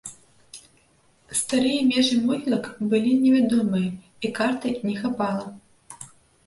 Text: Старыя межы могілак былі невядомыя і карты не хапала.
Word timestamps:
Старыя 1.41 1.79
межы 1.91 2.17
могілак 2.31 2.65
былі 2.95 3.13
невядомыя 3.27 3.89
і 4.27 4.35
карты 4.43 4.67
не 4.89 4.97
хапала. 5.05 6.07